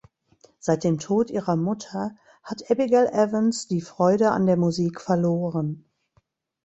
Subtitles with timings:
[0.57, 5.85] Seit dem Tod ihrer Mutter hat Abigail Evans die Freude an der Musik verloren.